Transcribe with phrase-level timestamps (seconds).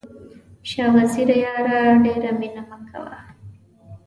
[0.69, 3.17] شاه وزیره یاره ډېره مینه مه کوه.